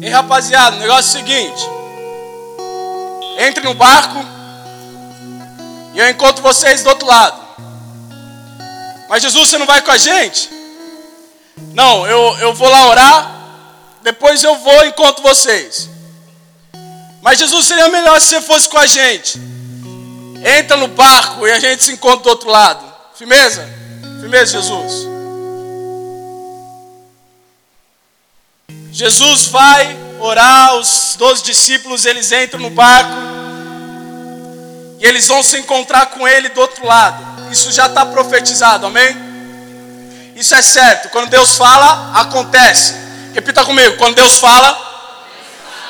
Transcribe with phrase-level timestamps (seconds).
[0.00, 1.62] E rapaziada, o negócio é o seguinte:
[3.38, 4.24] entre no barco
[5.94, 7.44] e eu encontro vocês do outro lado.
[9.08, 10.50] Mas Jesus, você não vai com a gente?
[11.72, 13.30] Não, eu, eu vou lá orar,
[14.02, 15.95] depois eu vou e encontro vocês.
[17.26, 19.36] Mas Jesus, seria melhor se você fosse com a gente.
[20.60, 22.84] Entra no barco e a gente se encontra do outro lado.
[23.16, 23.68] Firmeza?
[24.20, 25.08] Firmeza, Jesus.
[28.92, 33.10] Jesus vai orar, os doze discípulos eles entram no barco
[35.00, 37.50] e eles vão se encontrar com ele do outro lado.
[37.50, 39.16] Isso já está profetizado, amém?
[40.36, 41.08] Isso é certo.
[41.08, 42.94] Quando Deus fala, acontece.
[43.34, 44.78] Repita comigo: quando Deus fala,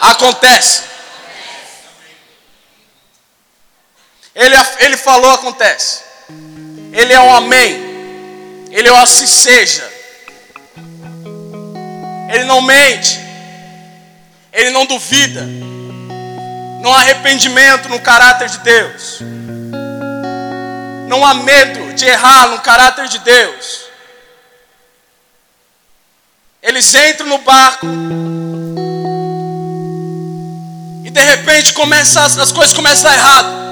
[0.01, 0.96] acontece.
[4.37, 6.03] Ele, ele falou, acontece.
[6.93, 8.67] Ele é um amém.
[8.71, 9.91] Ele é o assim seja.
[12.31, 13.19] Ele não mente.
[14.53, 15.43] Ele não duvida.
[16.83, 19.21] Não há arrependimento no caráter de Deus.
[21.09, 23.87] Não há medo de errar no caráter de Deus.
[26.63, 27.87] Eles entram no barco.
[31.05, 33.66] E de repente começa, as coisas começam a dar errado.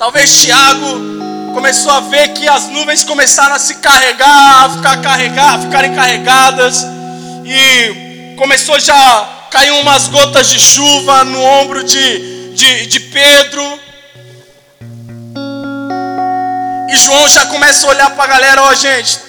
[0.00, 5.56] Talvez Tiago começou a ver que as nuvens começaram a se carregar, a ficar carregar,
[5.56, 6.86] a ficarem carregadas
[7.44, 13.78] e começou já cair umas gotas de chuva no ombro de, de, de Pedro.
[16.88, 19.20] E João já começa a olhar para a galera, ó oh, gente,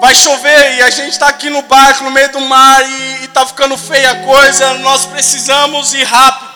[0.00, 3.44] vai chover e a gente está aqui no barco, no meio do mar e está
[3.44, 6.49] ficando feia a coisa, nós precisamos ir rápido.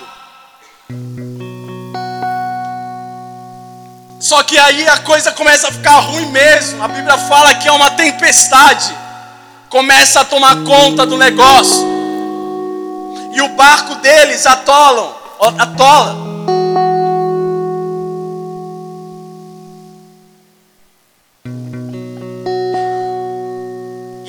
[4.24, 6.82] Só que aí a coisa começa a ficar ruim mesmo.
[6.82, 8.90] A Bíblia fala que é uma tempestade.
[9.68, 11.86] Começa a tomar conta do negócio.
[13.34, 15.14] E o barco deles atolam,
[15.58, 16.33] atola.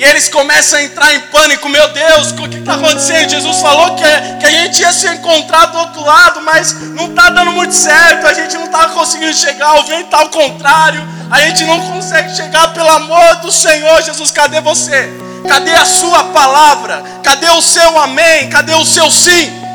[0.06, 3.30] Eles começam a entrar em pânico, meu Deus, o que está acontecendo?
[3.30, 4.04] Jesus falou que,
[4.40, 8.28] que a gente ia se encontrar do outro lado, mas não está dando muito certo,
[8.28, 12.36] a gente não está conseguindo chegar, o vento está ao contrário, a gente não consegue
[12.36, 15.10] chegar, pelo amor do Senhor, Jesus, cadê você?
[15.48, 17.04] Cadê a sua palavra?
[17.24, 18.50] Cadê o seu amém?
[18.50, 19.66] Cadê o seu sim?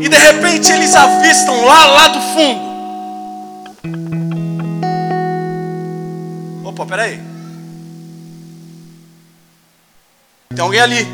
[0.00, 2.67] E de repente eles avistam lá, lá do fundo,
[6.88, 7.20] peraí.
[10.54, 11.06] Tem alguém ali.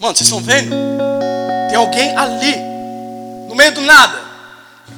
[0.00, 0.74] Mano, vocês estão vendo?
[1.68, 2.56] Tem alguém ali.
[3.48, 4.20] No meio do nada.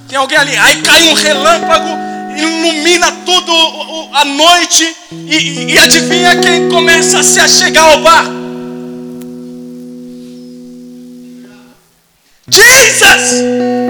[0.09, 0.56] Tem alguém ali.
[0.56, 1.91] Aí cai um relâmpago,
[2.37, 3.53] ilumina tudo
[4.15, 4.97] a noite.
[5.12, 8.25] E, e adivinha quem começa a se achegar ao bar?
[12.49, 13.84] Jesus!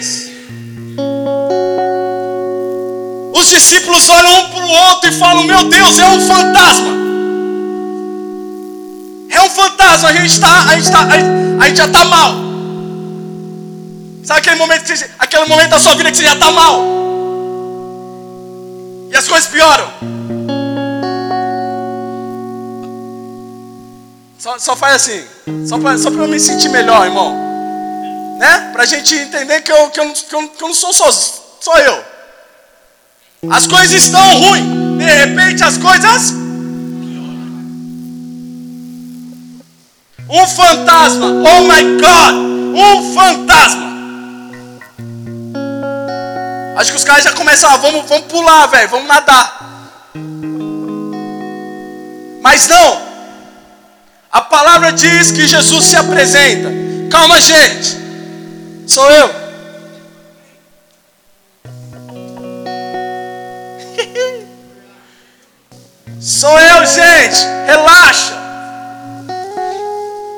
[0.00, 0.30] Jesus.
[3.34, 6.92] Os discípulos olham um para o outro e falam: Meu Deus, é um fantasma.
[9.30, 10.08] É um fantasma.
[10.08, 11.08] A gente, tá, a gente, tá,
[11.60, 12.34] a gente já está mal.
[14.24, 16.84] Sabe aquele momento, você, aquele momento da sua vida que você já está mal?
[19.10, 19.90] E as coisas pioram.
[24.38, 25.24] Só, só faz assim.
[25.66, 27.51] Só para só eu me sentir melhor, irmão
[28.38, 28.70] né?
[28.72, 31.10] Para a gente entender que eu, que eu, que eu, que eu não sou só,
[31.60, 32.04] só eu.
[33.50, 36.32] As coisas estão ruins, de repente as coisas.
[40.28, 42.34] Um fantasma, oh my God,
[42.74, 43.92] um fantasma.
[46.76, 49.62] Acho que os caras já começam, ah, vamos, vamos pular, velho, vamos nadar.
[52.40, 53.02] Mas não,
[54.30, 56.70] a palavra diz que Jesus se apresenta.
[57.10, 58.01] Calma, gente.
[58.86, 59.28] Sou eu.
[66.20, 67.44] Sou eu, gente.
[67.66, 68.40] Relaxa.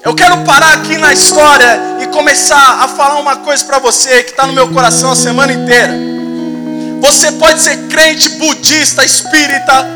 [0.05, 4.33] Eu quero parar aqui na história e começar a falar uma coisa para você que
[4.33, 5.95] está no meu coração a semana inteira.
[7.01, 9.87] Você pode ser crente, budista, espírita,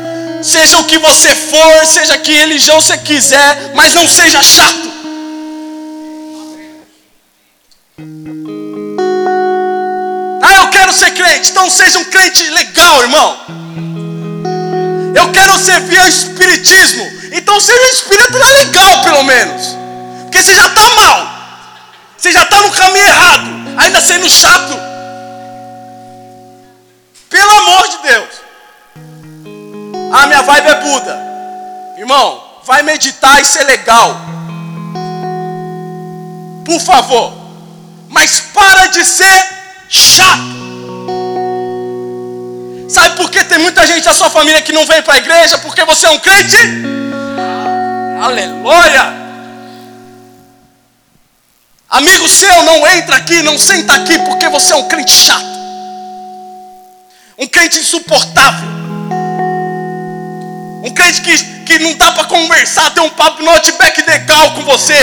[0.41, 4.88] seja o que você for, seja que religião você quiser, mas não seja chato.
[11.29, 13.39] Crente, então seja um crente legal, irmão.
[15.15, 19.77] Eu quero servir ao espiritismo, então seja um espírito legal, pelo menos.
[20.23, 21.27] Porque você já está mal,
[22.17, 23.47] você já está no caminho errado,
[23.77, 24.73] ainda sendo chato.
[27.29, 28.29] Pelo amor de Deus.
[30.11, 31.19] Ah, minha vibe é Buda.
[31.97, 34.19] Irmão, vai meditar e ser legal.
[36.65, 37.33] Por favor.
[38.09, 39.47] Mas para de ser
[39.87, 40.58] chato.
[42.89, 45.59] Sabe por que tem muita gente da sua família que não vem para a igreja?
[45.59, 46.57] Porque você é um crente?
[48.19, 49.13] Aleluia!
[51.87, 55.45] Amigo seu, não entra aqui, não senta aqui, porque você é um crente chato.
[57.37, 58.67] Um crente insuportável.
[60.83, 64.63] Um crente que, que não dá para conversar, ter um papo no outback legal com
[64.63, 64.97] você.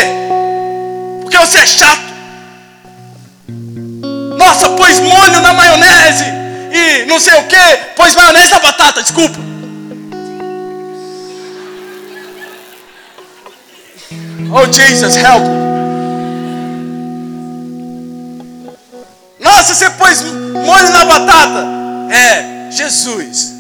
[1.22, 2.06] Porque você é chato.
[4.36, 6.35] Nossa, pôs molho na maionese.
[6.76, 9.38] E não sei o que, pôs maionese na batata, desculpa.
[14.52, 15.44] Oh Jesus, help.
[19.40, 21.67] Nossa, você pôs molho na batata.
[22.11, 23.55] É, Jesus.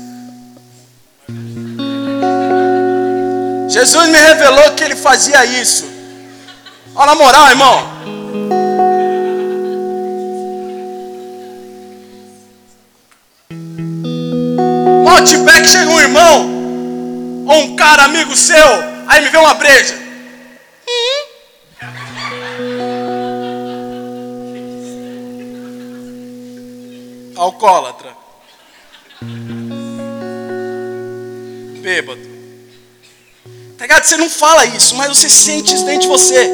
[3.68, 5.86] Jesus me revelou que ele fazia isso.
[6.94, 7.95] Olha na moral, irmão.
[15.16, 18.66] Outback chega um irmão, ou um cara amigo seu,
[19.08, 19.98] aí me vê uma breja.
[27.34, 28.14] Alcoólatra.
[31.80, 32.20] Bêbado.
[33.78, 34.04] Tá ligado?
[34.04, 36.50] Você não fala isso, mas você sente isso dentro de você.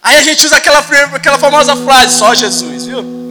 [0.00, 3.21] Aí a gente usa aquela, aquela famosa frase, só Jesus, viu?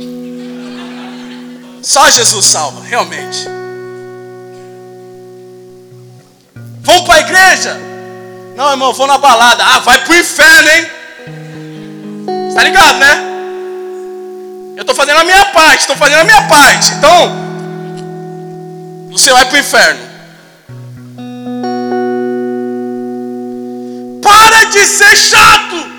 [1.82, 3.48] Só Jesus salva, realmente.
[6.82, 7.80] Vamos para a igreja?
[8.56, 9.64] Não, irmão, vou na balada.
[9.64, 10.92] Ah, vai pro inferno, hein?
[12.54, 13.32] Tá ligado, né?
[14.76, 16.92] Eu estou fazendo a minha parte, estou fazendo a minha parte.
[16.94, 17.32] Então,
[19.12, 20.02] você vai para o inferno.
[24.22, 25.92] Para de ser chato.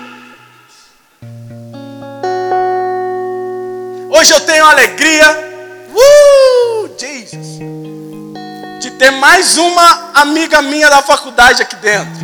[4.09, 5.52] Hoje eu tenho alegria,
[5.95, 7.59] uh, Jesus,
[8.81, 12.23] de ter mais uma amiga minha da faculdade aqui dentro.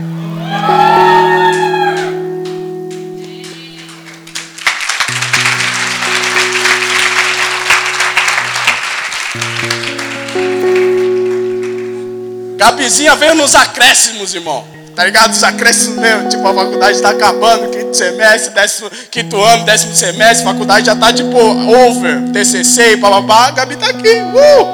[12.58, 14.79] Gabizinha veio nos acréscimos, irmão.
[15.00, 15.32] Tá ligado?
[15.32, 16.28] Os acréscimos mesmo.
[16.28, 21.14] Tipo, a faculdade está acabando, quinto semestre, décimo, quinto ano, décimo semestre, faculdade já tá
[21.14, 23.48] tipo over, TCC e bababá.
[23.48, 24.10] A Gabi tá aqui.
[24.10, 24.68] Uh!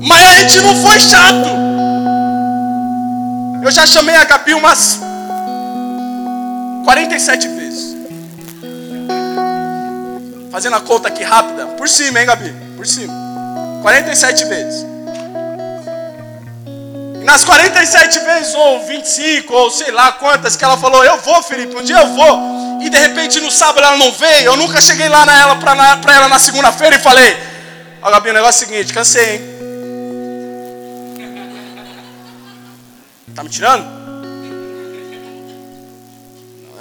[0.00, 1.48] Mas a gente não foi chato.
[3.62, 4.98] Eu já chamei a Gabi umas
[6.84, 7.96] 47 vezes.
[10.50, 11.66] Fazendo a conta aqui rápida.
[11.66, 12.52] Por cima, hein, Gabi?
[12.76, 13.14] Por cima.
[13.82, 14.93] 47 vezes.
[17.24, 21.74] Nas 47 vezes, ou 25, ou sei lá quantas, que ela falou, eu vou, Felipe,
[21.74, 22.80] um dia eu vou.
[22.82, 24.44] E de repente no sábado ela não veio.
[24.44, 27.34] Eu nunca cheguei lá na ela, pra, pra ela na segunda-feira e falei,
[28.02, 29.54] ó Gabi, o negócio é o seguinte, cansei, hein?
[33.34, 33.84] Tá me tirando?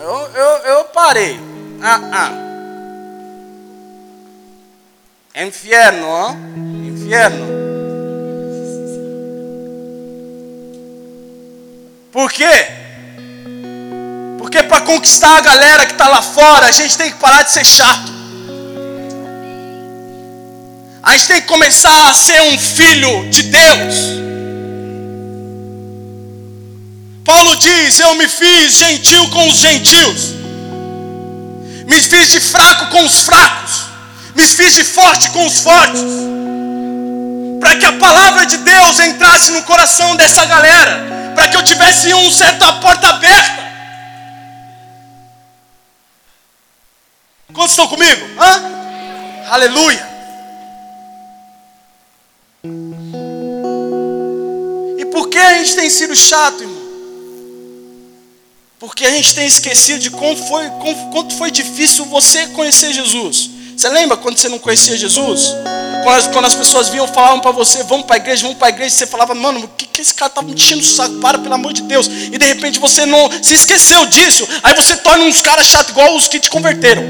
[0.01, 1.39] Eu, eu, eu parei.
[1.81, 2.31] Ah, ah.
[5.41, 6.31] Inferno, ó.
[6.85, 7.62] Inferno.
[12.13, 12.67] Por quê?
[14.37, 17.51] Porque para conquistar a galera que está lá fora, a gente tem que parar de
[17.51, 18.13] ser chato.
[21.01, 23.95] A gente tem que começar a ser um filho de Deus.
[27.25, 30.35] Paulo diz: Eu me fiz gentil com os gentios,
[31.87, 33.85] me fiz de fraco com os fracos,
[34.35, 36.01] me fiz de forte com os fortes,
[37.59, 42.13] para que a palavra de Deus entrasse no coração dessa galera para que eu tivesse
[42.13, 43.63] um certo a porta aberta.
[47.53, 48.21] Quantos estão comigo?
[48.39, 49.49] Hã?
[49.51, 50.13] Aleluia.
[54.97, 56.83] E por que a gente tem sido chato, irmão?
[58.79, 63.49] Porque a gente tem esquecido de como foi, como, quanto foi difícil você conhecer Jesus.
[63.77, 65.53] Você lembra quando você não conhecia Jesus?
[66.03, 68.93] Quando, as, pessoas vinham falavam para você, vamos para a igreja, vamos para a igreja,
[68.93, 71.15] você falava, mano, o que, que esse cara tá me enchendo o saco?
[71.15, 72.07] Para, pelo amor de Deus.
[72.07, 74.47] E de repente você não se esqueceu disso.
[74.61, 77.03] Aí você torna uns caras chato igual os que te converteram.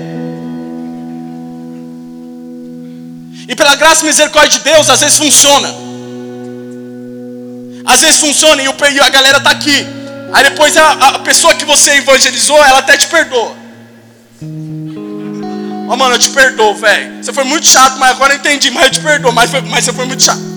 [3.48, 5.74] E pela graça e misericórdia de Deus, às vezes funciona.
[7.86, 9.86] Às vezes funciona e, o, a galera tá aqui.
[10.32, 13.62] Aí depois a, a pessoa que você evangelizou, ela até te perdoa.
[15.88, 17.24] Ó, oh, mano, eu te perdoo, velho.
[17.24, 18.72] Você foi muito chato, mas agora eu entendi.
[18.72, 20.54] Mas eu te perdoo, mas, mas você foi muito chato.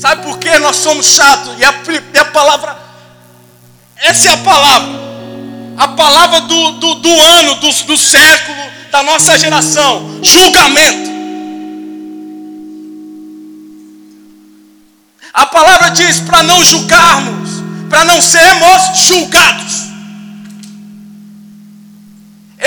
[0.00, 1.58] Sabe por que nós somos chatos?
[1.58, 1.74] E a,
[2.14, 2.78] e a palavra,
[3.96, 5.10] essa é a palavra.
[5.76, 11.10] A palavra do, do, do ano, do, do século, da nossa geração: julgamento.
[15.34, 17.50] A palavra diz para não julgarmos,
[17.88, 19.89] para não sermos julgados.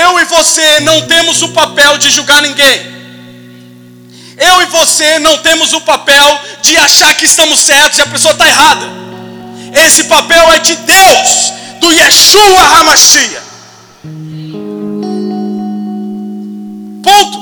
[0.03, 2.93] Eu e você não temos o papel de julgar ninguém.
[4.37, 8.33] Eu e você não temos o papel de achar que estamos certos e a pessoa
[8.33, 8.85] está errada.
[9.85, 13.41] Esse papel é de Deus, do Yeshua Hamashia.
[17.01, 17.37] Ponto.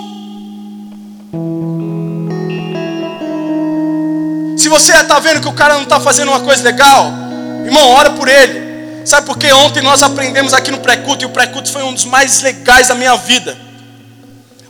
[4.57, 7.11] Se você está vendo que o cara não está fazendo uma coisa legal,
[7.65, 8.70] irmão, ora por ele.
[9.05, 12.05] Sabe por que ontem nós aprendemos aqui no pré-culto e o pré-culto foi um dos
[12.05, 13.57] mais legais da minha vida.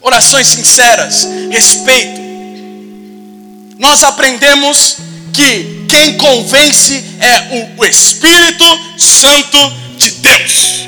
[0.01, 2.21] Orações sinceras, respeito.
[3.77, 4.97] Nós aprendemos
[5.33, 8.65] que quem convence é o Espírito
[8.97, 9.57] Santo
[9.97, 10.87] de Deus.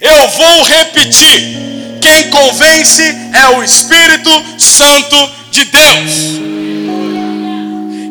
[0.00, 3.02] Eu vou repetir: quem convence
[3.32, 6.12] é o Espírito Santo de Deus.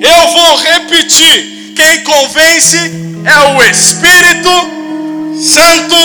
[0.02, 2.78] Eu vou repetir: quem convence
[3.26, 4.50] é o Espírito
[5.42, 5.96] Santo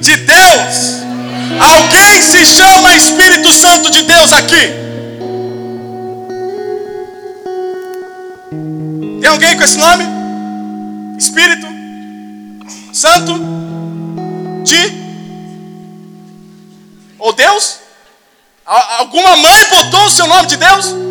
[0.00, 1.00] de Deus.
[1.60, 4.70] Alguém se chama Espírito Santo de Deus aqui?
[9.20, 10.04] Tem alguém com esse nome?
[11.18, 11.66] Espírito
[12.92, 13.34] Santo
[14.62, 15.00] de
[17.18, 17.80] ou Deus?
[18.64, 21.09] Alguma mãe botou o seu nome de Deus?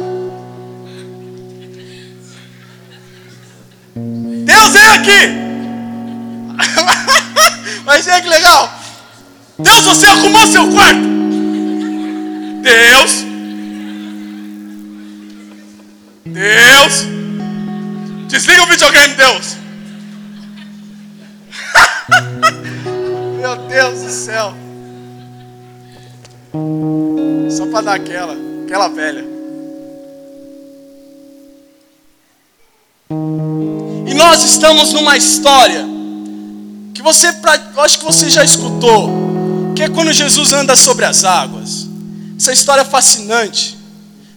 [4.70, 5.22] Vem aqui.
[7.86, 8.72] Mas é que legal.
[9.58, 11.02] Deus, você arrumou seu quarto.
[12.62, 13.26] Deus.
[16.26, 17.08] Deus.
[18.28, 19.58] Desliga o videogame, Deus.
[23.42, 24.54] Meu Deus do céu.
[27.50, 29.40] Só para dar aquela, aquela velha.
[34.20, 35.86] Nós estamos numa história
[36.94, 39.10] que você, eu acho que você já escutou,
[39.74, 41.88] que é quando Jesus anda sobre as águas.
[42.38, 43.78] Essa história é fascinante,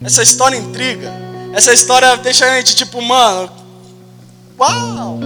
[0.00, 1.12] essa história intriga,
[1.52, 3.50] essa história deixa a gente tipo, mano,
[4.56, 5.18] uau!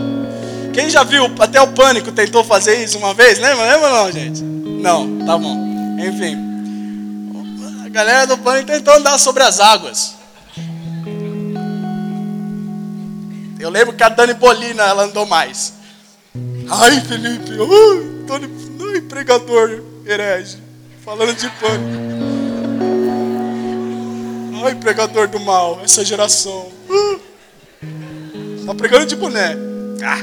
[0.73, 3.75] Quem já viu, até o Pânico tentou fazer isso uma vez, lembra?
[3.75, 4.43] Lembra não, gente?
[4.43, 5.55] Não, tá bom.
[5.99, 6.35] Enfim,
[7.85, 10.16] a galera do Pânico tentou andar sobre as águas.
[13.67, 15.73] Eu lembro que a Dani Bolina ela andou mais.
[16.71, 18.49] Ai, Felipe, uh, Tony,
[18.95, 20.59] ai, pregador herege,
[21.05, 21.99] falando de pânico.
[24.65, 26.71] Ai, pregador do mal, essa geração.
[26.89, 27.21] Uh,
[28.65, 29.57] tá pregando de boné.
[30.05, 30.23] Ah.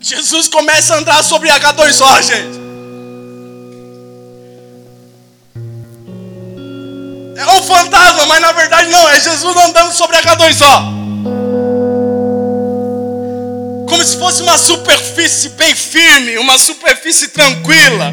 [0.00, 2.55] Jesus começa a andar sobre H2O, gente.
[8.26, 11.06] Mas na verdade não, é Jesus andando sobre a H2O.
[13.88, 18.12] Como se fosse uma superfície bem firme, uma superfície tranquila.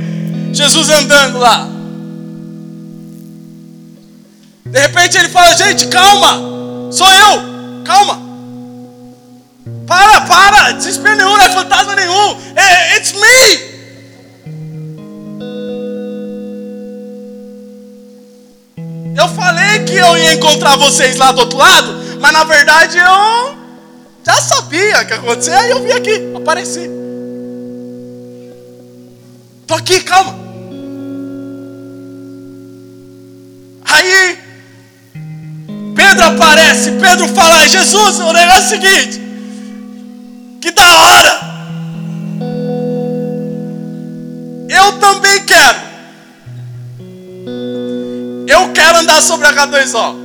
[0.53, 1.67] Jesus andando lá.
[4.65, 8.21] De repente ele fala: Gente, calma, sou eu, calma.
[9.87, 13.72] Para, para, desespero nenhum, não é fantasma nenhum, é, it's me.
[19.23, 23.57] Eu falei que eu ia encontrar vocês lá do outro lado, mas na verdade eu
[24.21, 26.91] já sabia que ia acontecer, aí eu vim aqui, apareci.
[29.65, 30.35] Tô aqui, calma.
[33.85, 34.39] Aí
[35.95, 39.21] Pedro aparece, Pedro fala, Jesus, o negócio é o seguinte,
[40.59, 41.39] que da hora.
[44.67, 45.92] Eu também quero.
[48.93, 50.15] Quero andar sobre a H2O.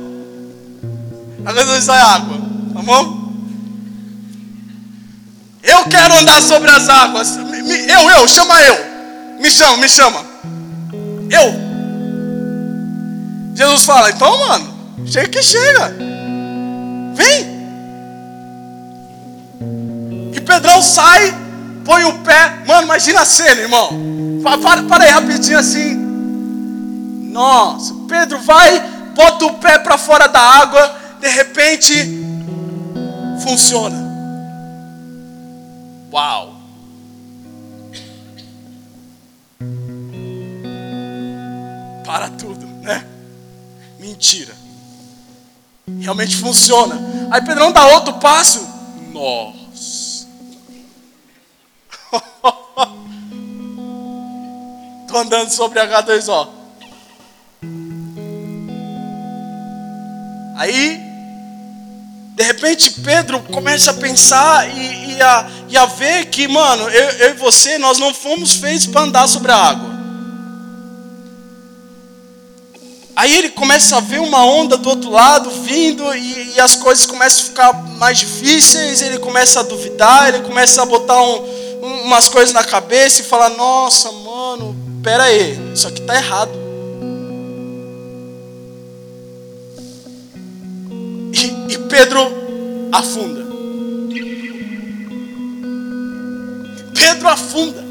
[1.43, 2.37] H2O é água,
[2.73, 3.19] tá bom?
[5.63, 7.37] Eu quero andar sobre as águas.
[7.37, 8.77] Eu, eu, chama eu.
[9.39, 10.23] Me chama, me chama.
[11.31, 11.69] Eu.
[13.55, 14.73] Jesus fala, então, mano,
[15.05, 15.95] chega que chega.
[17.15, 17.59] Vem.
[20.45, 21.31] Pedrão sai,
[21.85, 22.63] põe o pé.
[22.65, 23.89] Mano, imagina a cena, irmão.
[24.43, 25.98] Para, para aí rapidinho assim.
[27.29, 28.79] Nossa, Pedro vai,
[29.13, 31.93] bota o pé para fora da água, de repente
[33.43, 33.95] funciona.
[36.11, 36.55] Uau!
[42.03, 43.05] Para tudo, né?
[43.99, 44.55] Mentira.
[45.99, 46.99] Realmente funciona.
[47.29, 48.67] Aí Pedrão dá outro passo.
[49.13, 50.27] Nossa.
[55.07, 56.58] Tô andando sobre H2O.
[60.59, 61.01] Aí,
[62.35, 67.09] de repente, Pedro começa a pensar e, e, a, e a ver que, mano, eu,
[67.11, 69.89] eu e você, nós não fomos feitos para andar sobre a água.
[73.15, 77.05] Aí ele começa a ver uma onda do outro lado vindo e, e, as coisas
[77.05, 79.01] começam a ficar mais difíceis.
[79.01, 81.37] Ele começa a duvidar, ele começa a botar um,
[81.81, 86.68] um, umas coisas na cabeça e falar: Nossa, mano, pera aí, isso aqui tá errado.
[91.89, 93.45] Pedro afunda.
[96.93, 97.89] Pedro afunda.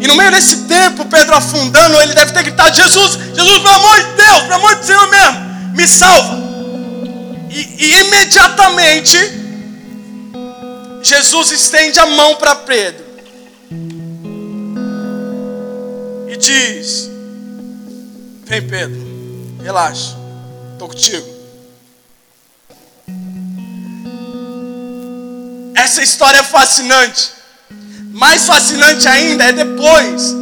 [0.00, 3.96] E no meio desse tempo, Pedro afundando, ele deve ter gritado: Jesus, Jesus, pelo amor
[3.96, 6.38] de Deus, pelo amor de Deus mesmo, me salva.
[7.50, 9.16] E, e imediatamente,
[11.02, 13.04] Jesus estende a mão para Pedro
[16.28, 17.10] e diz:
[18.44, 19.00] Vem, Pedro,
[19.62, 20.17] relaxa,
[20.78, 21.26] estou contigo.
[25.74, 27.32] Essa história é fascinante.
[28.12, 30.34] Mais fascinante ainda é depois.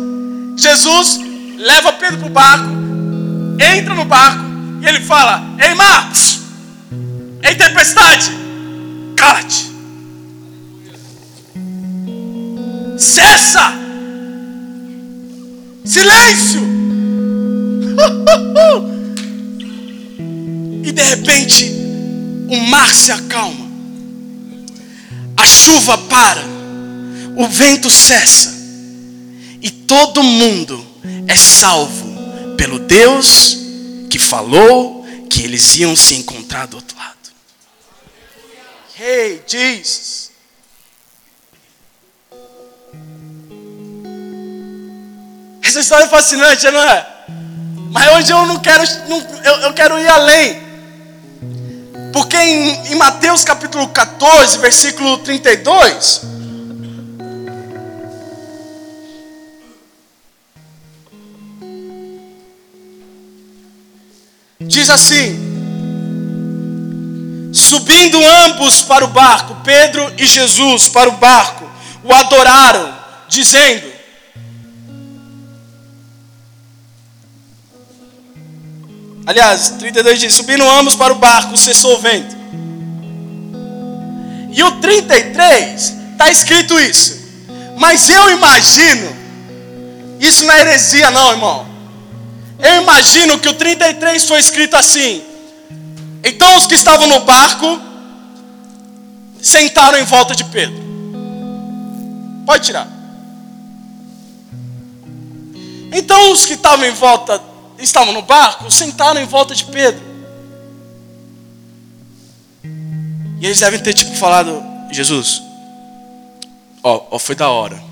[0.56, 1.18] Jesus
[1.58, 2.68] leva Pedro para o barco,
[3.58, 4.44] entra no barco
[4.82, 6.10] e ele fala: Ei, mar,
[7.42, 8.30] ei, tempestade,
[9.16, 9.70] cala-te,
[12.98, 13.72] cessa,
[15.84, 16.66] silêncio.
[20.86, 21.64] e de repente,
[22.48, 23.66] o mar se acalma,
[25.36, 26.40] a chuva para
[27.36, 28.54] o vento cessa
[29.60, 30.86] e todo mundo
[31.26, 32.06] é salvo
[32.56, 33.58] pelo Deus
[34.08, 37.16] que falou que eles iam se encontrar do outro lado.
[38.96, 40.30] Hey, Jesus.
[45.62, 47.06] Essa história é fascinante, não é?
[47.90, 50.65] Mas hoje eu não quero, não, eu, eu quero ir além.
[52.16, 56.22] Porque em, em Mateus capítulo 14, versículo 32,
[64.58, 65.38] Diz assim:
[67.52, 71.70] Subindo ambos para o barco, Pedro e Jesus para o barco,
[72.02, 72.96] o adoraram,
[73.28, 73.92] dizendo:
[79.26, 82.36] Aliás, 32 diz: Subindo ambos para o barco, cessou o vento.
[84.52, 87.26] E o 33 está escrito isso.
[87.76, 89.14] Mas eu imagino,
[90.18, 91.66] isso não é heresia, não, irmão.
[92.58, 95.22] Eu imagino que o 33 foi escrito assim.
[96.24, 97.80] Então os que estavam no barco
[99.42, 100.82] sentaram em volta de Pedro.
[102.46, 102.88] Pode tirar.
[105.92, 107.40] Então os que estavam em volta,
[107.78, 110.00] estavam no barco, sentaram em volta de Pedro.
[113.40, 115.42] E eles devem ter tipo falado, Jesus,
[116.82, 117.82] ó, ó foi da hora.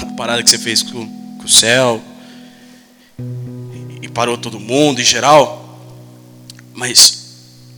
[0.00, 1.06] A parada que você fez com,
[1.38, 2.00] com o céu,
[4.10, 5.78] parou todo mundo em geral.
[6.74, 7.36] Mas,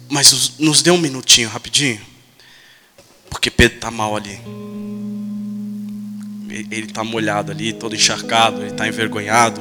[0.08, 2.00] mas nos dê um minutinho rapidinho.
[3.30, 4.40] Porque Pedro está mal ali.
[6.50, 9.60] Ele está molhado ali, todo encharcado, ele está envergonhado.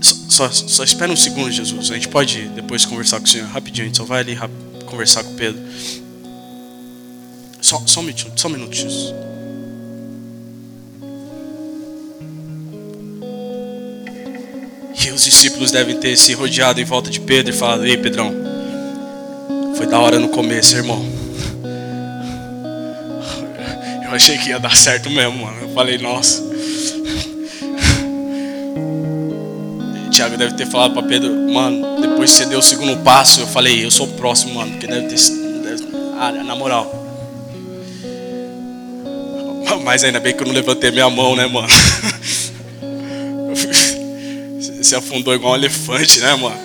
[0.00, 1.90] Só, só, espera um segundo, Jesus.
[1.90, 3.84] A gente pode depois conversar com o Senhor rapidinho.
[3.84, 4.38] A gente só vai ali
[4.86, 5.60] conversar com Pedro.
[7.60, 9.14] Só, só um só um minuto, Jesus.
[15.02, 18.32] E os discípulos devem ter se rodeado em volta de Pedro e falado: Ei, Pedrão,
[19.76, 21.04] foi da hora no começo, irmão.
[24.04, 25.58] Eu achei que ia dar certo mesmo, mano.
[25.62, 26.49] Eu falei: Nossa.
[30.20, 33.46] Tiago deve ter falado para Pedro: Mano, depois que você deu o segundo passo, eu
[33.46, 34.72] falei: Eu sou o próximo, mano.
[34.72, 35.16] Porque deve ter.
[35.62, 35.82] Deve,
[36.18, 36.94] ah, na moral.
[39.82, 41.68] Mas ainda bem que eu não levantei minha mão, né, mano?
[44.82, 46.58] se afundou igual um elefante, né, mano?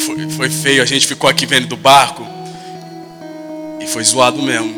[0.00, 2.26] Foi, foi feio, a gente ficou aqui vendo do barco.
[3.86, 4.74] foi zoado mesmo.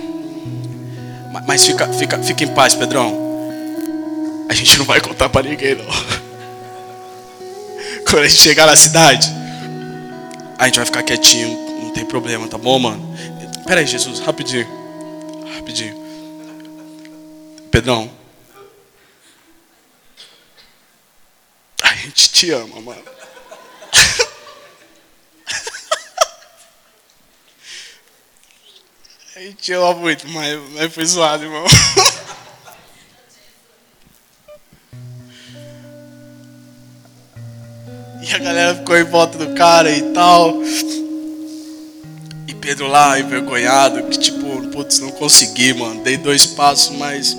[1.46, 3.16] Mas fica, fica, fica em paz, Pedrão.
[4.50, 5.86] A gente não vai contar para ninguém, não.
[8.10, 9.28] Quando a gente chegar na cidade,
[10.58, 13.14] a gente vai ficar quietinho, não tem problema, tá bom, mano?
[13.66, 14.66] Pera aí, Jesus, rapidinho.
[15.56, 15.94] Rapidinho.
[17.70, 18.10] Pedrão.
[21.82, 23.02] A gente te ama, mano.
[29.36, 31.64] A gente ama muito, mas, mas foi zoado, irmão.
[39.00, 40.54] em volta do cara e tal.
[42.46, 46.02] E Pedro lá, envergonhado, que tipo, putz, não consegui, mano.
[46.02, 47.36] Dei dois passos, mas.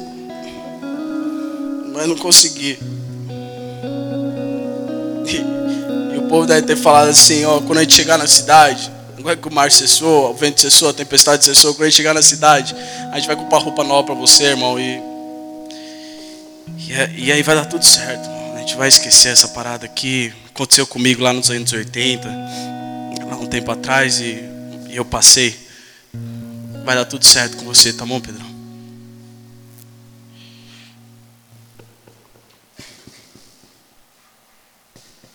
[1.93, 2.80] Mas não consegui.
[5.26, 8.91] E, e o povo deve ter falado assim: ó, quando a gente chegar na cidade,
[9.19, 11.74] não é que o mar cessou, o vento cessou, a tempestade cessou.
[11.74, 12.76] Quando a gente chegar na cidade,
[13.12, 14.80] a gente vai comprar roupa nova para você, irmão.
[14.80, 15.02] E,
[16.88, 18.38] e, é, e, aí vai dar tudo certo, irmão.
[18.69, 20.32] Gente vai esquecer essa parada aqui.
[20.53, 22.29] Aconteceu comigo lá nos anos 80,
[23.32, 24.43] há um tempo atrás, e,
[24.88, 25.58] e eu passei.
[26.86, 28.45] Vai dar tudo certo com você, tá bom, Pedrão?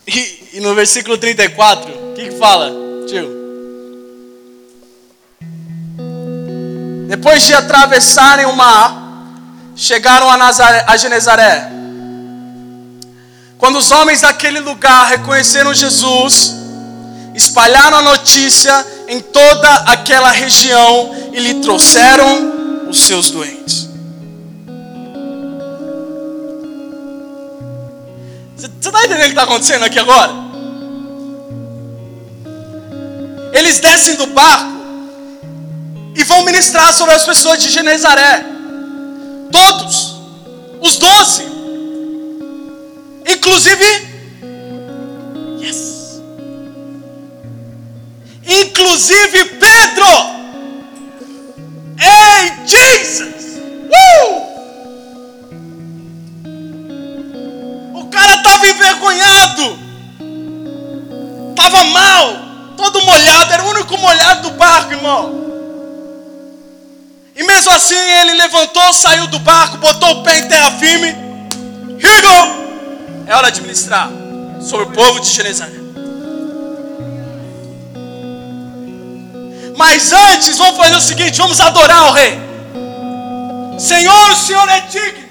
[0.07, 2.71] E, e no versículo 34, o que, que fala,
[3.09, 3.29] tio?
[7.09, 8.95] Depois de atravessarem o mar,
[9.75, 11.84] chegaram a, Nazaré, a Genezaré.
[13.59, 16.55] Quando os homens daquele lugar reconheceram Jesus,
[17.35, 23.89] espalharam a notícia em toda aquela região e lhe trouxeram os seus doentes.
[28.57, 30.33] Você está entendendo o que está acontecendo aqui agora?
[33.53, 34.75] Eles descem do barco
[36.17, 38.45] e vão ministrar sobre as pessoas de Genezaré.
[39.51, 40.17] Todos,
[40.81, 41.54] os doze,
[43.27, 43.85] inclusive,
[45.61, 46.21] yes,
[48.47, 50.35] inclusive Pedro.
[51.99, 53.59] Ei, Jesus!
[53.89, 54.45] Uh!
[57.99, 59.79] O cara estava envergonhado,
[61.51, 62.37] estava mal,
[62.77, 65.45] todo molhado, era o único molhado do barco, irmão.
[67.37, 71.09] E mesmo assim ele levantou, saiu do barco, botou o pé em terra firme.
[71.99, 72.64] Here!
[73.27, 74.11] É hora de ministrar
[74.61, 75.73] sobre o povo de Genezaré.
[79.77, 82.39] Mas antes, vamos fazer o seguinte: vamos adorar o Rei.
[83.79, 85.25] Senhor, o Senhor é digno.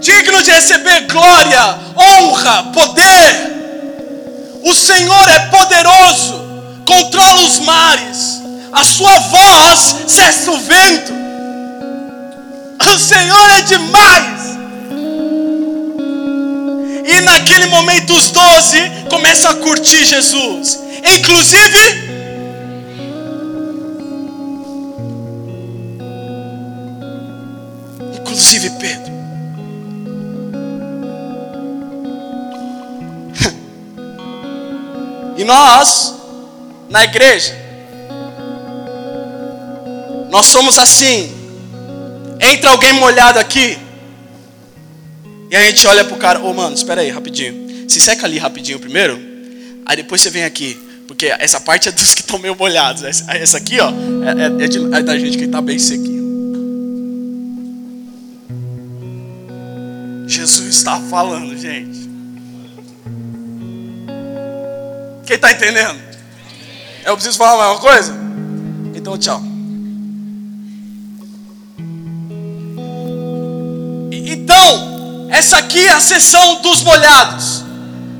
[0.00, 3.50] Digno de receber glória, honra, poder.
[4.62, 6.40] O Senhor é poderoso,
[6.86, 8.40] controla os mares
[8.72, 11.12] a sua voz cessa o vento.
[12.92, 14.39] O Senhor é demais.
[17.10, 20.78] E naquele momento os doze começam a curtir Jesus.
[21.18, 22.10] Inclusive.
[28.16, 29.10] Inclusive Pedro.
[35.36, 36.14] E nós,
[36.88, 37.56] na igreja,
[40.30, 41.34] nós somos assim.
[42.38, 43.89] Entra alguém molhado aqui.
[45.50, 47.88] E a gente olha pro cara, ô oh, mano, espera aí, rapidinho.
[47.88, 49.18] Se seca ali rapidinho primeiro.
[49.84, 50.78] Aí depois você vem aqui.
[51.08, 53.02] Porque essa parte é dos que estão meio molhados.
[53.02, 56.20] Essa aqui, ó, é, é, de, é da gente que está bem sequinho.
[60.28, 62.08] Jesus está falando, gente.
[65.26, 65.98] Quem está entendendo?
[67.04, 68.14] Eu preciso falar mais uma coisa?
[68.94, 69.42] Então, tchau.
[74.12, 74.89] Então,
[75.40, 77.64] essa aqui é a sessão dos molhados.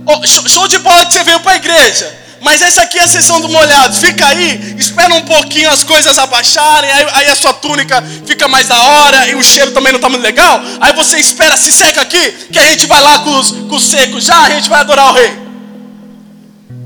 [0.07, 2.19] Oh, show de bola que você veio para a igreja.
[2.41, 3.99] Mas essa aqui é a sessão dos molhados.
[3.99, 6.91] Fica aí, espera um pouquinho as coisas abaixarem.
[6.91, 9.29] Aí, aí, a sua túnica fica mais da hora.
[9.29, 10.59] E o cheiro também não está muito legal.
[10.81, 12.31] Aí você espera, se seca aqui.
[12.51, 14.41] Que a gente vai lá com os, com os secos já.
[14.41, 15.39] A gente vai adorar o rei.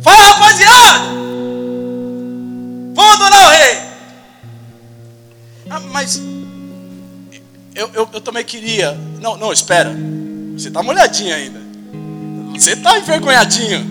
[0.03, 0.99] Fala rapaziada.
[2.95, 3.79] Vamos adorar o rei.
[5.71, 6.21] Ah, mas
[7.75, 8.99] eu, eu, eu também queria.
[9.21, 9.95] Não, não, espera.
[10.57, 11.61] Você está molhadinho ainda.
[12.55, 13.85] Você está envergonhadinho.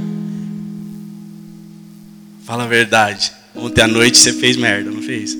[2.44, 3.32] Fala a verdade.
[3.56, 5.38] Ontem à noite você fez merda, não fez?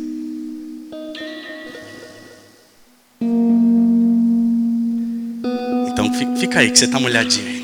[5.92, 7.64] Então fica aí que você está molhadinho ainda.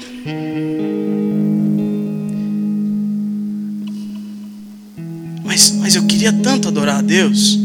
[5.43, 7.57] Mas, mas eu queria tanto adorar a Deus.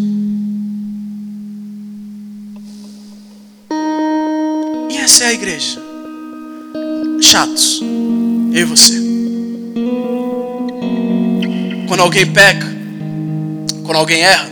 [4.91, 5.84] E essa é a igreja.
[7.35, 7.81] Chatos.
[8.53, 8.93] Eu e você.
[11.89, 12.65] Quando alguém peca,
[13.85, 14.49] quando alguém erra,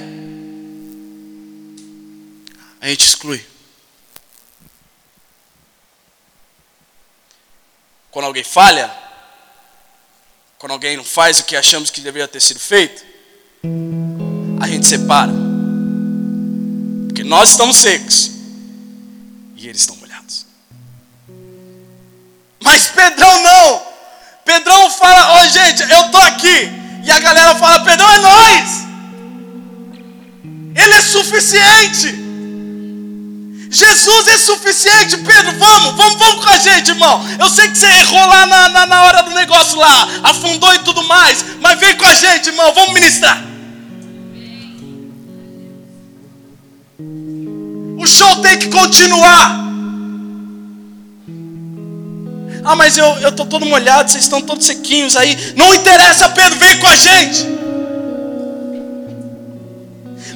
[2.81, 3.41] a gente exclui.
[8.11, 8.93] Quando alguém falha,
[10.59, 13.05] quando alguém não faz o que achamos que deveria ter sido feito,
[14.61, 15.31] a gente separa.
[17.07, 18.33] Porque nós estamos secos
[19.55, 20.02] e eles estão.
[22.63, 23.83] Mas Pedrão não.
[24.45, 26.73] Pedrão fala: Ó, oh, gente, eu tô aqui.
[27.05, 28.83] E a galera fala: Pedrão é nós.
[30.75, 32.23] Ele é suficiente.
[33.75, 37.25] Jesus é suficiente, Pedro, vamos, vamos, vamos com a gente, irmão.
[37.39, 40.81] Eu sei que você errou lá na, na, na hora do negócio lá, afundou e
[40.81, 43.43] tudo mais, mas vem com a gente, irmão, vamos ministrar.
[47.99, 49.72] O show tem que continuar.
[52.65, 55.55] Ah, mas eu estou todo molhado, vocês estão todos sequinhos aí.
[55.57, 57.47] Não interessa, Pedro, vem com a gente.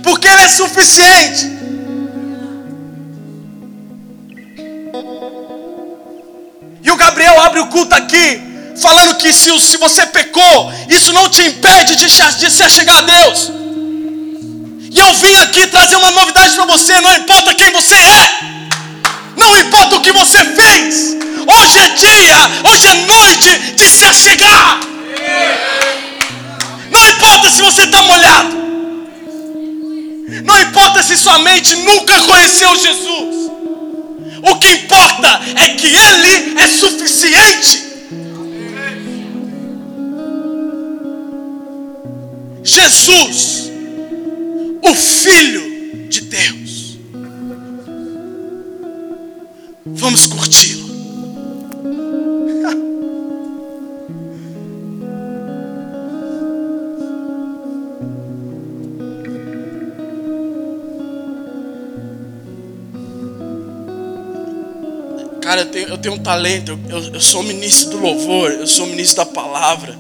[0.03, 1.57] Porque Ele é suficiente.
[6.83, 8.41] E o Gabriel abre o culto aqui,
[8.81, 13.03] falando que se, se você pecou, isso não te impede de, de se achegar a
[13.03, 13.51] Deus.
[14.91, 18.41] E eu vim aqui trazer uma novidade para você: não importa quem você é,
[19.37, 22.37] não importa o que você fez, hoje é dia,
[22.71, 24.81] hoje é noite de se achegar.
[26.91, 28.57] Não importa se você está molhado,
[30.45, 33.51] não importa se sua mente nunca conheceu Jesus.
[34.43, 37.87] O que importa é que Ele é suficiente.
[42.63, 43.71] Jesus,
[44.83, 46.99] o Filho de Deus.
[49.87, 50.76] Vamos curti-lo.
[65.47, 68.85] Cara, eu tenho, eu tenho um talento, eu, eu, sou ministro do louvor, eu sou
[68.85, 69.97] ministro da palavra.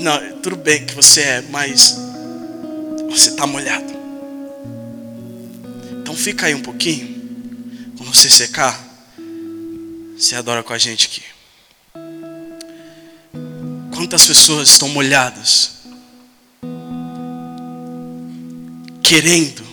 [0.00, 1.98] Não, tudo bem que você é, mas
[3.10, 3.92] você está molhado.
[6.00, 7.14] Então fica aí um pouquinho.
[7.98, 8.85] Quando você secar,
[10.16, 11.22] você adora com a gente aqui.
[13.94, 15.72] Quantas pessoas estão molhadas,
[19.02, 19.64] querendo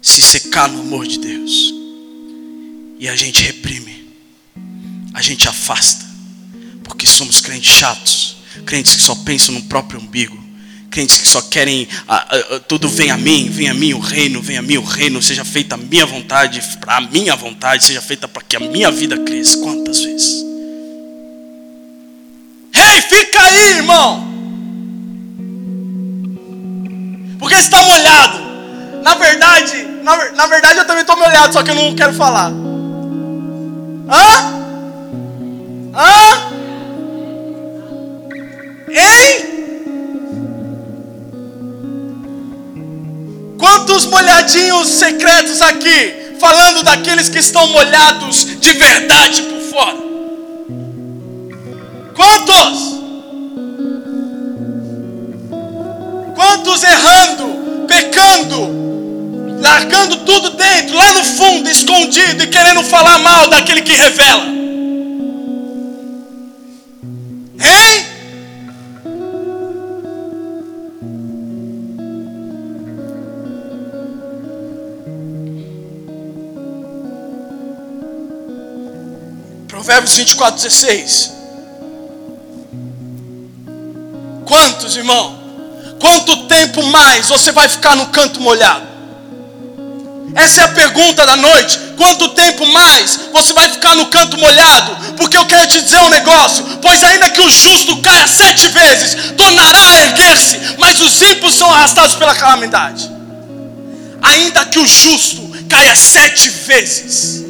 [0.00, 1.74] se secar no amor de Deus.
[2.98, 4.08] E a gente reprime,
[5.12, 6.04] a gente afasta,
[6.82, 10.42] porque somos crentes chatos, crentes que só pensam no próprio umbigo,
[10.90, 11.88] crentes que só querem
[12.68, 15.44] tudo vem a mim, vem a mim o reino, vem a mim o reino, seja
[15.44, 19.18] feita a minha vontade, para a minha vontade, seja feita para que a minha vida
[19.18, 19.58] cresça.
[19.58, 20.44] Quantas vezes?
[22.74, 24.26] Ei, hey, fica aí, irmão!
[27.38, 28.46] Porque está molhado.
[29.02, 32.14] Na verdade, na, na verdade, eu também estou me olhando, só que eu não quero
[32.14, 32.52] falar.
[34.08, 34.56] Hã?
[35.94, 36.46] Hã?
[38.88, 39.55] Hein?
[43.66, 49.96] Quantos molhadinhos secretos aqui, falando daqueles que estão molhados de verdade por fora?
[52.14, 53.00] Quantos?
[56.36, 63.82] Quantos errando, pecando, largando tudo dentro, lá no fundo, escondido e querendo falar mal daquele
[63.82, 64.46] que revela.
[79.86, 81.32] Provérbios 24, 16.
[84.44, 85.38] Quantos, irmão?
[86.00, 88.84] Quanto tempo mais você vai ficar no canto molhado?
[90.34, 91.78] Essa é a pergunta da noite.
[91.96, 95.14] Quanto tempo mais você vai ficar no canto molhado?
[95.16, 99.36] Porque eu quero te dizer um negócio: pois ainda que o justo caia sete vezes,
[99.36, 103.08] tornará a erguer-se, mas os ímpios são arrastados pela calamidade.
[104.20, 107.45] Ainda que o justo caia sete vezes,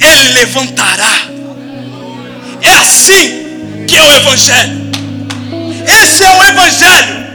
[0.00, 1.28] ele levantará.
[2.60, 4.88] É assim que é o Evangelho.
[6.02, 7.28] Esse é o Evangelho.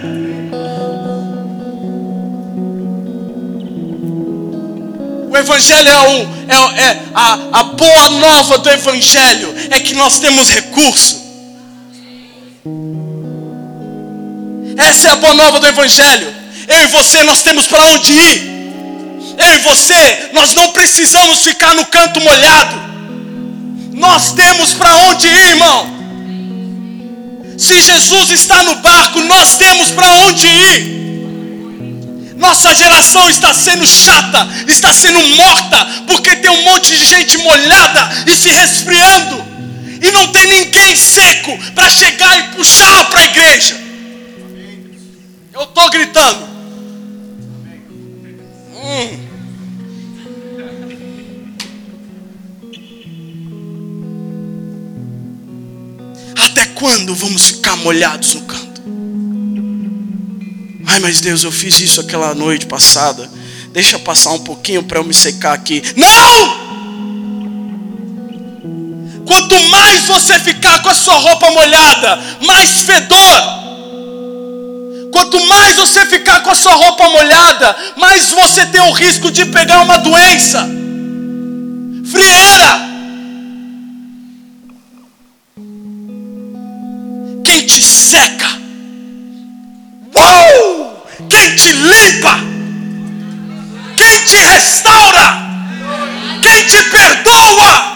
[5.30, 10.20] O Evangelho é, o, é, é a, a boa nova do Evangelho é que nós
[10.20, 11.24] temos recurso.
[14.78, 16.34] Essa é a boa nova do Evangelho.
[16.68, 18.53] Eu e você nós temos para onde ir.
[19.38, 22.82] Eu e você, nós não precisamos ficar no canto molhado.
[23.94, 25.88] Nós temos para onde ir, irmão.
[27.58, 31.04] Se Jesus está no barco, nós temos para onde ir.
[32.36, 38.10] Nossa geração está sendo chata, está sendo morta, porque tem um monte de gente molhada
[38.28, 39.46] e se resfriando,
[40.02, 43.80] e não tem ninguém seco para chegar e puxar para a igreja.
[45.54, 46.53] Eu estou gritando.
[48.94, 49.18] Hum.
[56.38, 58.84] Até quando vamos ficar molhados no canto?
[60.86, 63.28] Ai, mas Deus, eu fiz isso aquela noite passada.
[63.72, 65.82] Deixa passar um pouquinho para eu me secar aqui.
[65.96, 66.64] Não!
[69.26, 73.63] Quanto mais você ficar com a sua roupa molhada, mais fedor.
[75.14, 79.46] Quanto mais você ficar com a sua roupa molhada, mais você tem o risco de
[79.46, 80.68] pegar uma doença.
[82.10, 82.82] Frieira.
[87.46, 88.48] Quem te seca?
[90.16, 91.06] Uou!
[91.30, 92.40] Quem te limpa?
[93.96, 95.38] Quem te restaura?
[96.42, 97.94] Quem te perdoa?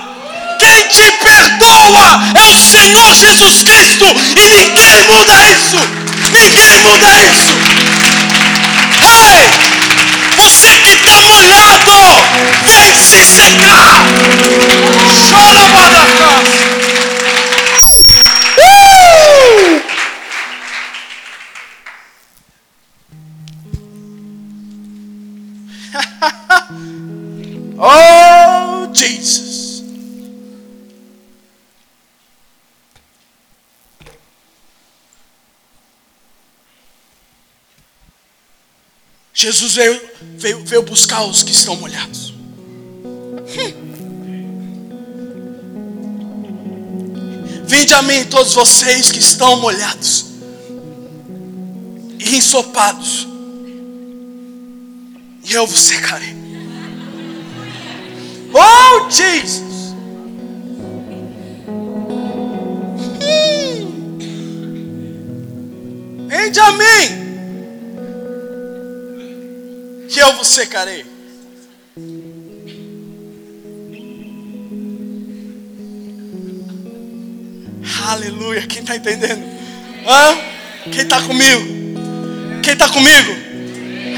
[0.59, 6.06] Quem te perdoa é o Senhor Jesus Cristo e ninguém muda isso.
[6.31, 7.55] Ninguém muda isso.
[9.01, 9.47] Ei!
[10.37, 11.91] Você que está molhado,
[12.63, 14.03] vem se secar.
[15.31, 16.49] Chora, Badacás.
[18.57, 19.81] Uh!
[27.79, 29.46] oh, Jesus.
[39.39, 40.01] Jesus veio,
[40.39, 42.33] veio, veio buscar os que estão molhados.
[47.67, 50.25] Vinde a mim todos vocês que estão molhados
[52.17, 53.27] e ensopados,
[55.43, 56.35] e eu vos secarei.
[58.55, 59.93] Oh, Jesus!
[63.21, 64.17] Hum.
[66.27, 67.26] Vinde a mim
[70.17, 71.05] que eu vos secarei.
[78.07, 78.65] Aleluia.
[78.65, 79.43] Quem está entendendo?
[80.07, 80.89] Hã?
[80.91, 81.61] Quem está comigo?
[82.63, 83.46] Quem está comigo?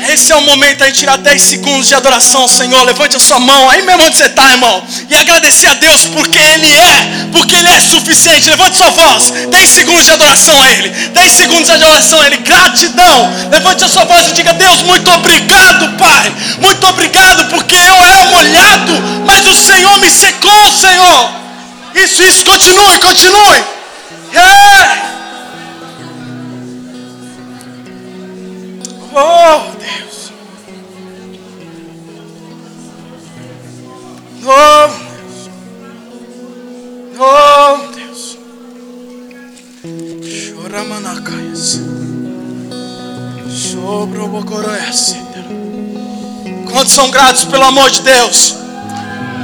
[0.07, 2.81] Esse é o momento aí tirar 10 segundos de adoração, Senhor.
[2.83, 4.83] Levante a sua mão aí mesmo onde você está, irmão.
[5.09, 8.49] E agradecer a Deus porque Ele é, porque Ele é suficiente.
[8.49, 9.31] Levante sua voz.
[9.49, 10.89] 10 segundos de adoração a Ele.
[10.89, 12.38] 10 segundos de adoração a Ele.
[12.38, 13.33] Gratidão.
[13.51, 16.33] Levante a sua voz e diga: Deus, muito obrigado, Pai.
[16.59, 18.93] Muito obrigado porque eu era molhado,
[19.25, 21.31] mas o Senhor me secou, Senhor.
[21.95, 23.63] Isso, isso, continue, continue.
[24.33, 25.18] Yeah.
[29.12, 30.32] Oh, Deus.
[34.45, 35.50] Oh, Deus.
[37.17, 38.38] Oh, Deus.
[40.24, 41.80] Choramanacaias.
[43.50, 45.15] Sobre o Bocoroias.
[46.72, 48.56] Quantos são gratos pelo amor de Deus?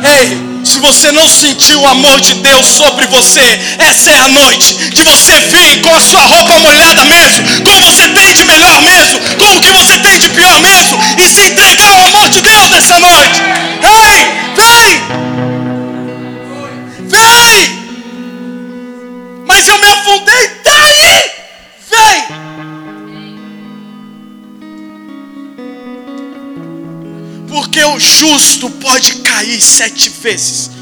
[0.04, 0.45] Ei,
[0.86, 3.42] você não sentiu o amor de Deus sobre você,
[3.80, 8.08] essa é a noite de você vir com a sua roupa molhada mesmo, como você
[8.10, 12.06] tem de melhor mesmo, como que você tem de pior mesmo, e se entregar ao
[12.06, 13.42] amor de Deus nessa noite.
[13.82, 15.02] Ei, vem!
[17.10, 17.86] Vem!
[19.48, 21.32] Mas eu me afundei, daí!
[21.90, 22.26] Vem!
[27.48, 30.75] Porque o justo pode cair sete vezes.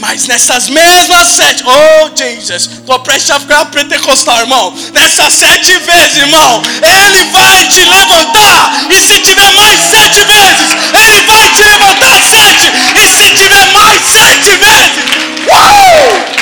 [0.00, 4.74] Mas nessas mesmas sete, oh Jesus, estou prestes a ficar pentecostal, irmão.
[4.94, 8.86] Nessas sete vezes, irmão, Ele vai te levantar.
[8.90, 12.72] E se tiver mais sete vezes, Ele vai te levantar sete.
[12.96, 16.40] E se tiver mais sete vezes, uau!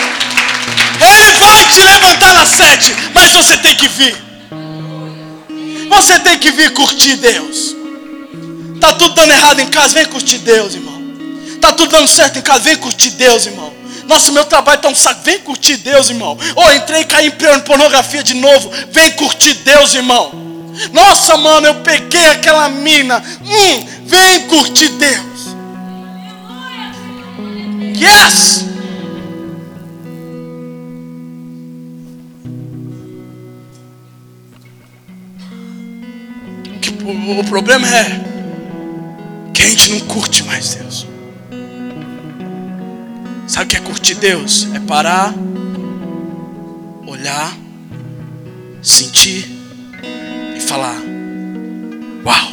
[1.00, 2.94] Ele vai te levantar nas sete.
[3.12, 4.16] Mas você tem que vir.
[5.88, 7.74] Você tem que vir curtir Deus.
[8.80, 10.97] Tá tudo dando errado em casa, vem curtir Deus, irmão.
[11.60, 13.72] Tá tudo dando certo em casa, vem curtir Deus, irmão.
[14.06, 16.38] Nossa, meu trabalho tá um saco, vem curtir Deus, irmão.
[16.56, 20.32] Ou oh, entrei e caí em pornografia de novo, vem curtir Deus, irmão.
[20.92, 23.22] Nossa, mano, eu peguei aquela mina.
[23.42, 25.56] Hum, vem curtir Deus.
[27.96, 28.64] Yes!
[37.38, 38.28] O problema é
[39.78, 41.06] gente não curte mais Deus.
[43.48, 44.68] Sabe o que é curtir Deus?
[44.74, 45.34] É parar,
[47.06, 47.56] olhar,
[48.82, 49.48] sentir
[50.54, 51.00] e falar:
[52.26, 52.52] Uau!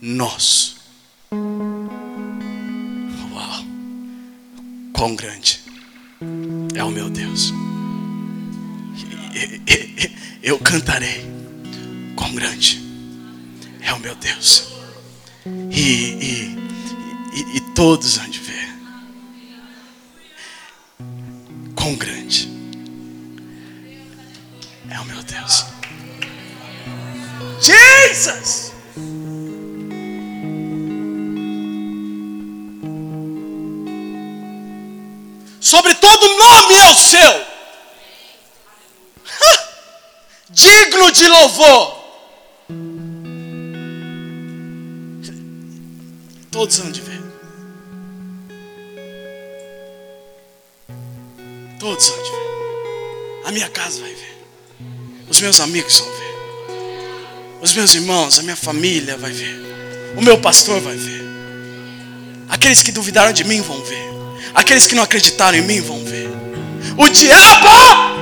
[0.00, 0.76] Nós.
[3.32, 3.64] Uau!
[4.94, 5.60] Quão grande
[6.74, 7.52] é o meu Deus.
[10.42, 11.26] Eu cantarei.
[12.16, 12.82] Quão grande
[13.82, 14.68] é o meu Deus.
[15.70, 16.56] E, e,
[17.76, 18.74] todos hão de ver.
[21.74, 22.48] Quão grande
[24.88, 25.66] é o meu Deus.
[27.60, 28.72] Jesus!
[35.60, 37.46] Sobre todo nome é o seu.
[40.48, 41.96] Digno de louvor.
[46.50, 47.15] Todos hão de ver.
[51.86, 53.44] Todos vão ver.
[53.44, 54.44] A minha casa vai ver.
[55.28, 56.34] Os meus amigos vão ver.
[57.62, 59.56] Os meus irmãos, a minha família vai ver.
[60.16, 61.22] O meu pastor vai ver.
[62.48, 64.04] Aqueles que duvidaram de mim vão ver.
[64.52, 66.28] Aqueles que não acreditaram em mim vão ver.
[66.98, 68.15] O diabo,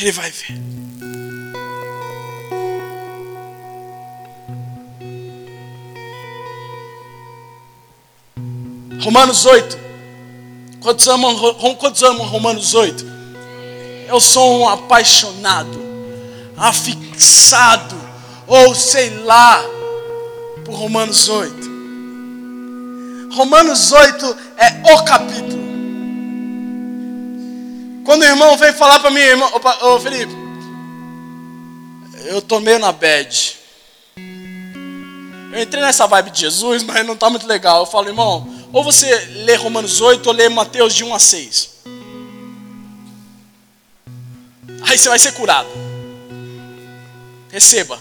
[0.00, 0.58] Ele vai ver.
[9.02, 9.78] Romanos 8.
[10.80, 11.36] Quantos amam,
[11.76, 13.04] quantos amam Romanos 8?
[14.08, 15.78] Eu sou um apaixonado,
[16.56, 17.94] afixado,
[18.46, 19.62] ou sei lá,
[20.64, 21.70] por Romanos 8.
[23.32, 25.49] Romanos 8 é o capítulo.
[28.04, 30.32] Quando o irmão vem falar para mim, irmão, opa, ô Felipe,
[32.26, 33.58] eu tô meio na bad.
[35.52, 37.80] Eu entrei nessa vibe de Jesus, mas não está muito legal.
[37.80, 41.70] Eu falo, irmão, ou você lê Romanos 8 ou lê Mateus de 1 a 6.
[44.88, 45.68] Aí você vai ser curado.
[47.50, 47.98] Receba.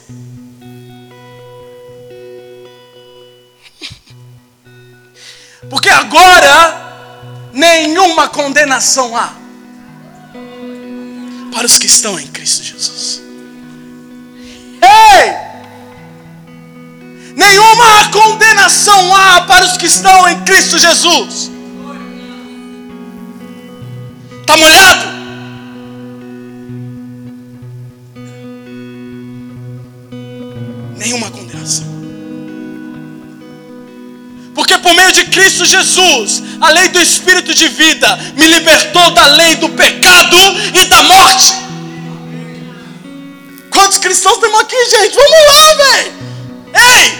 [5.69, 6.87] Porque agora
[7.51, 9.38] nenhuma condenação há
[11.51, 13.21] para os que estão em Cristo Jesus.
[14.81, 15.49] Ei!
[17.35, 21.51] Nenhuma condenação há para os que estão em Cristo Jesus.
[24.41, 25.05] Está molhado?
[30.97, 31.98] Nenhuma condenação.
[34.59, 39.25] Porque por meio de Cristo Jesus, a lei do Espírito de vida me libertou da
[39.27, 40.37] lei do pecado
[40.73, 41.53] e da morte.
[43.69, 45.15] Quantos cristãos temos aqui, gente?
[45.15, 46.13] Vamos lá, velho.
[46.73, 47.19] Ei!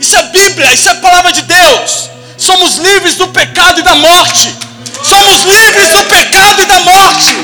[0.00, 2.08] Isso é Bíblia, isso é palavra de Deus.
[2.38, 4.56] Somos livres do pecado e da morte.
[5.02, 7.36] Somos livres do pecado e da morte.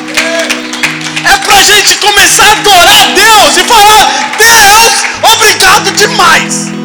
[1.30, 6.76] É para a gente começar a adorar a Deus e falar: Deus, obrigado demais.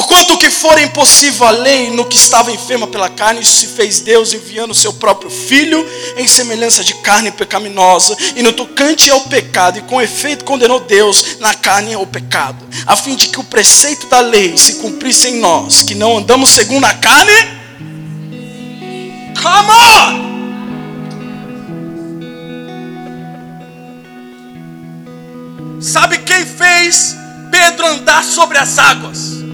[0.00, 4.00] Porquanto que for impossível a lei no que estava enferma pela carne, isso se fez
[4.00, 5.86] Deus enviando o seu próprio Filho
[6.16, 11.38] em semelhança de carne pecaminosa, e no tocante ao pecado, e com efeito condenou Deus
[11.38, 15.38] na carne ao pecado, a fim de que o preceito da lei se cumprisse em
[15.38, 17.60] nós, que não andamos segundo a carne.
[19.36, 20.30] Come on!
[25.78, 27.14] Sabe quem fez
[27.50, 29.49] Pedro andar sobre as águas?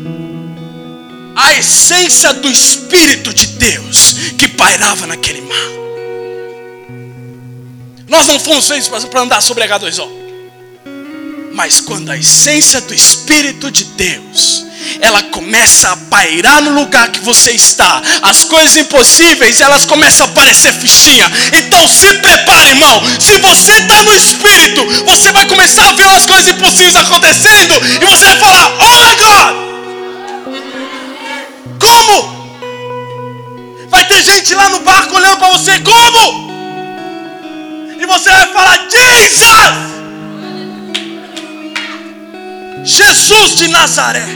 [1.37, 5.77] A essência do Espírito de Deus que pairava naquele mar.
[8.09, 10.09] Nós não fomos feitos para andar sobre H2O.
[11.53, 14.65] Mas quando a essência do Espírito de Deus
[15.01, 20.29] ela começa a pairar no lugar que você está, as coisas impossíveis elas começam a
[20.29, 21.31] aparecer fichinha.
[21.53, 23.03] Então se prepare, irmão.
[23.21, 28.05] Se você está no Espírito, você vai começar a ver as coisas impossíveis acontecendo e
[28.07, 29.76] você vai falar: Oh my God!
[31.97, 33.89] Como?
[33.89, 36.51] Vai ter gente lá no barco olhando para você, como?
[37.99, 39.97] E você vai falar, Jesus!
[42.85, 44.27] Jesus de Nazaré,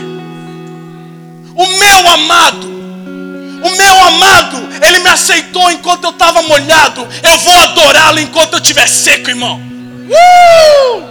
[1.55, 7.07] o meu amado, o meu amado, ele me aceitou enquanto eu estava molhado.
[7.23, 9.61] Eu vou adorá-lo enquanto eu estiver seco, irmão.
[10.09, 11.10] Uh!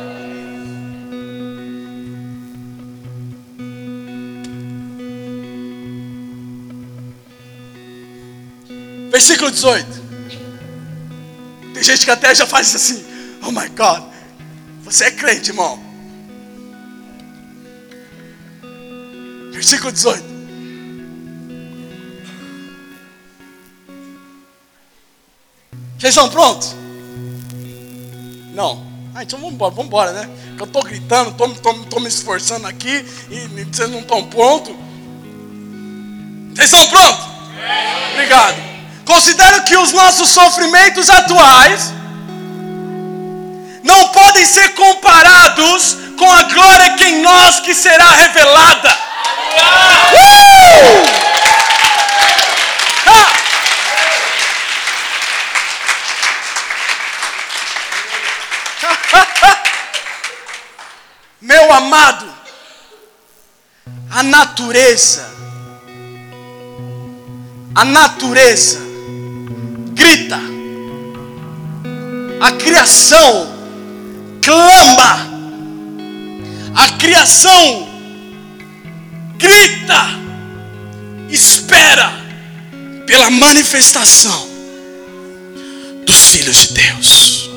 [9.20, 9.86] Versículo 18.
[11.74, 13.04] Tem gente que até já faz assim:
[13.46, 14.02] Oh my God,
[14.82, 15.78] você é crente, irmão.
[19.52, 20.24] Versículo 18.
[25.98, 26.74] Vocês estão prontos?
[28.54, 28.88] Não.
[29.14, 30.30] Ah, então vamos embora, vamos embora, né?
[30.58, 34.74] Eu estou gritando, estou me esforçando aqui e vocês não estão prontos.
[36.56, 37.26] Vocês estão prontos?
[38.14, 38.79] Obrigado.
[39.10, 41.92] Considero que os nossos sofrimentos atuais
[43.84, 48.96] não podem ser comparados com a glória que em nós que será revelada.
[50.14, 51.08] Uh!
[53.08, 53.34] Ah!
[61.42, 62.32] Meu amado,
[64.12, 65.28] a natureza,
[67.74, 68.89] a natureza
[70.10, 70.40] grita,
[72.42, 73.48] a criação
[74.42, 75.30] clama,
[76.76, 77.88] a criação
[79.38, 80.02] grita,
[81.30, 82.12] espera
[83.06, 84.50] pela manifestação
[86.08, 87.50] dos filhos de Deus.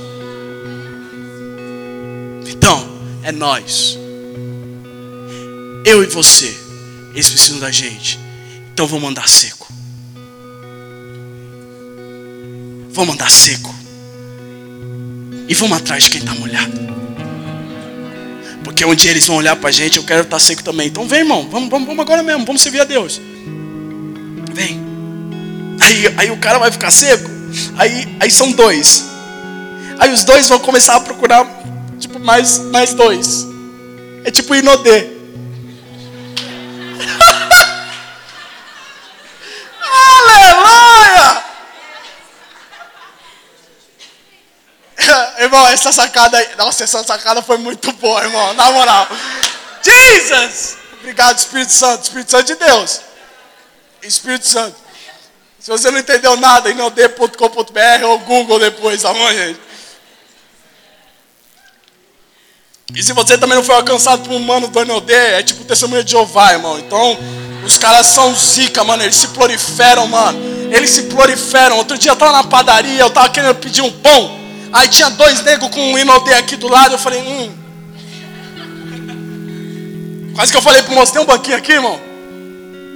[2.48, 2.86] Então,
[3.22, 3.96] é nós,
[5.86, 6.54] eu e você,
[7.14, 8.18] eles precisam da gente.
[8.72, 9.81] Então vamos andar seco.
[12.92, 13.74] Vamos andar seco.
[15.48, 16.72] E vamos atrás de quem está molhado.
[18.64, 20.86] Porque um eles vão olhar para a gente, eu quero estar seco também.
[20.86, 23.20] Então vem, irmão, vamos, vamos, vamos agora mesmo, vamos servir a Deus.
[24.52, 24.80] Vem.
[25.80, 27.30] Aí, aí o cara vai ficar seco.
[27.76, 29.04] Aí, aí são dois.
[29.98, 31.46] Aí os dois vão começar a procurar,
[31.98, 33.46] tipo, mais, mais dois.
[34.24, 35.21] É tipo Inodê.
[45.52, 46.44] Irmão, essa sacada.
[46.56, 48.54] Nossa, essa sacada foi muito boa, irmão.
[48.54, 49.06] Na moral.
[49.82, 50.78] Jesus!
[51.00, 52.04] Obrigado, Espírito Santo.
[52.04, 53.00] Espírito Santo de Deus.
[54.02, 54.76] Espírito Santo.
[55.58, 59.54] Se você não entendeu nada, inode.com.br ou Google depois, amanhã.
[62.94, 66.02] E se você também não foi alcançado por um mano do Inode, é tipo testemunha
[66.02, 66.78] de Jeová, irmão.
[66.78, 67.16] Então,
[67.64, 69.02] os caras são zica, mano.
[69.02, 70.38] Eles se proliferam, mano.
[70.74, 71.76] Eles se proliferam.
[71.78, 74.41] Outro dia eu tava na padaria, eu tava querendo pedir um pão.
[74.72, 76.94] Aí tinha dois negros com um inodê aqui do lado.
[76.94, 77.52] Eu falei, hum.
[80.34, 82.00] Quase que eu falei pro moço: tem um banquinho aqui, irmão?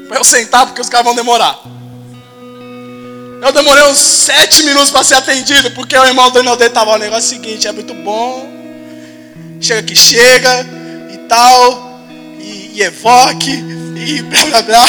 [0.08, 1.60] Pra eu sentar, porque os caras vão demorar.
[3.42, 6.98] Eu demorei uns sete minutos para ser atendido, porque o irmão do inodê tava o
[6.98, 8.56] negócio seguinte: é muito bom.
[9.60, 10.66] Chega que chega
[11.12, 12.00] e tal.
[12.40, 13.52] E, e evoque.
[13.96, 14.84] E blá blá blá.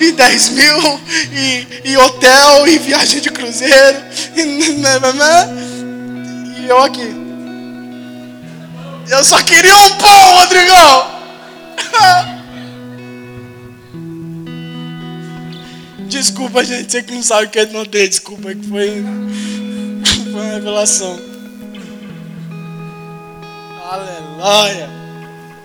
[0.00, 1.00] E 10 mil.
[1.32, 2.66] E, e hotel.
[2.66, 4.02] E viagem de cruzeiro.
[4.36, 4.42] E,
[6.68, 7.14] eu aqui.
[9.08, 11.14] Eu só queria um pão, Rodrigão.
[16.08, 16.90] Desculpa, gente.
[16.90, 18.08] Você que não sabe o que é não ter.
[18.08, 18.90] Desculpa, que foi,
[20.32, 21.20] foi uma revelação.
[23.90, 24.88] Aleluia.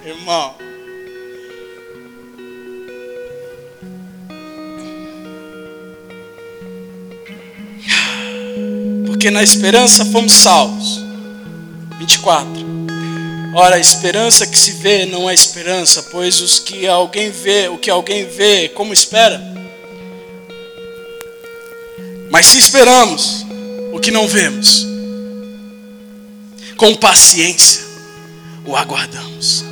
[0.06, 0.69] Irmão.
[9.20, 11.04] Porque na esperança fomos salvos.
[12.00, 12.50] 24.
[13.54, 17.78] Ora, a esperança que se vê não é esperança, pois os que alguém vê, o
[17.78, 19.42] que alguém vê, como espera?
[22.32, 23.46] Mas se esperamos
[23.92, 24.88] o que não vemos,
[26.78, 27.84] com paciência
[28.66, 29.66] o aguardamos.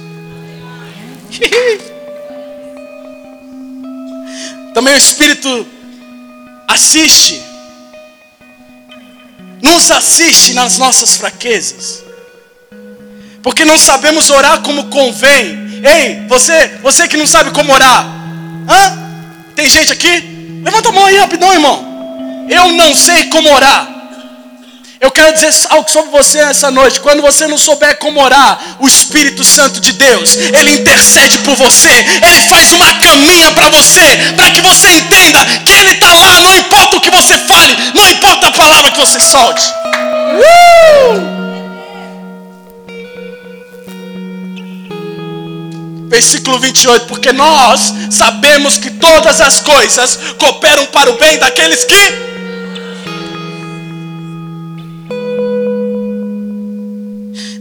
[4.73, 5.65] Também o Espírito
[6.67, 7.46] assiste
[9.61, 12.03] nos assiste nas nossas fraquezas.
[13.41, 15.81] Porque não sabemos orar como convém.
[15.83, 18.05] Ei, você, você que não sabe como orar.
[18.67, 19.53] Hã?
[19.55, 20.61] Tem gente aqui?
[20.63, 22.45] Levanta a mão aí rapidão, irmão.
[22.49, 23.96] Eu não sei como orar.
[24.99, 26.99] Eu quero dizer algo sobre você nessa noite.
[26.99, 31.89] Quando você não souber como orar, o Espírito Santo de Deus, ele intercede por você,
[32.25, 36.55] ele faz uma caminha para você, para que você entenda que ele está lá, não
[36.55, 39.63] importa o que você fale, não importa a palavra que você solte.
[40.33, 41.37] Uh!
[46.09, 52.36] Versículo 28, porque nós sabemos que todas as coisas cooperam para o bem daqueles que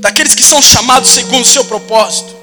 [0.07, 2.37] daqueles que são chamados segundo o seu propósito.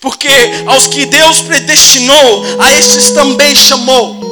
[0.00, 0.28] Porque
[0.66, 4.24] aos que Deus predestinou, a estes também chamou.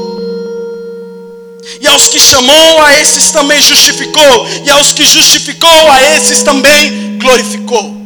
[1.80, 4.48] E aos que chamou, a esses também justificou.
[4.64, 8.02] E aos que justificou, a esses também glorificou.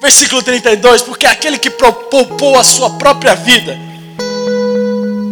[0.00, 3.78] Versículo 32: Porque aquele que poupou a sua própria vida,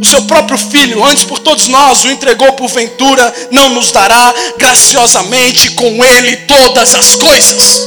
[0.05, 5.71] seu próprio filho, antes por todos nós, o entregou por ventura, não nos dará graciosamente
[5.73, 7.83] com ele todas as coisas.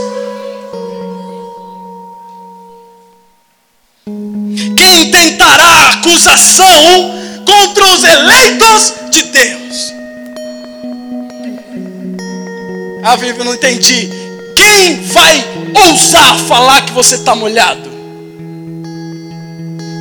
[4.75, 7.13] Quem tentará acusação
[7.45, 9.93] contra os eleitos de Deus?
[13.03, 14.09] Ah, Vivi, não entendi.
[14.55, 15.45] Quem vai
[15.87, 17.89] ousar falar que você está molhado?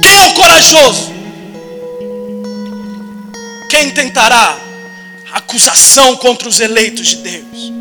[0.02, 1.15] Quem é o corajoso?
[3.68, 4.56] Quem tentará
[5.32, 7.72] acusação contra os eleitos de Deus?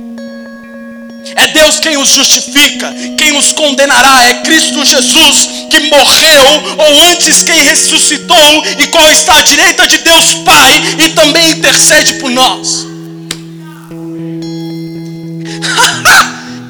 [1.36, 4.26] É Deus quem os justifica, quem os condenará.
[4.26, 9.98] É Cristo Jesus que morreu, ou antes quem ressuscitou, e qual está à direita de
[9.98, 12.86] Deus Pai e também intercede por nós.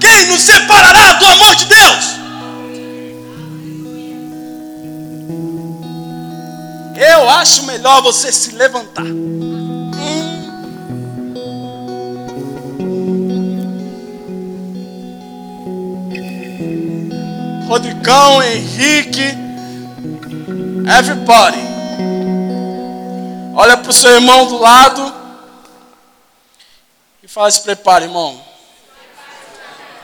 [0.01, 2.14] quem nos separará do amor de Deus?
[7.07, 9.05] Eu acho melhor você se levantar.
[17.67, 19.21] Rodrigão, Henrique,
[20.97, 21.59] everybody.
[23.55, 25.13] Olha para o seu irmão do lado
[27.21, 28.54] e fala: se prepare, irmão.